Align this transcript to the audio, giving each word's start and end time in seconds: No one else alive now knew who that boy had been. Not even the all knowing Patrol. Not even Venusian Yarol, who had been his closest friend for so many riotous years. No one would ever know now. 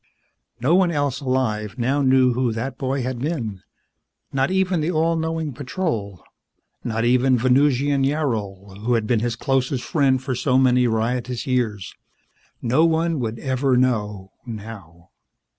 No 0.59 0.73
one 0.73 0.89
else 0.89 1.21
alive 1.21 1.77
now 1.77 2.01
knew 2.01 2.33
who 2.33 2.51
that 2.53 2.75
boy 2.79 3.03
had 3.03 3.19
been. 3.19 3.61
Not 4.33 4.49
even 4.49 4.81
the 4.81 4.89
all 4.89 5.15
knowing 5.15 5.53
Patrol. 5.53 6.23
Not 6.83 7.05
even 7.05 7.37
Venusian 7.37 8.01
Yarol, 8.03 8.79
who 8.79 8.95
had 8.95 9.05
been 9.05 9.19
his 9.19 9.35
closest 9.35 9.83
friend 9.83 10.19
for 10.19 10.33
so 10.33 10.57
many 10.57 10.87
riotous 10.87 11.45
years. 11.45 11.93
No 12.63 12.83
one 12.83 13.19
would 13.19 13.37
ever 13.37 13.77
know 13.77 14.31
now. 14.43 15.11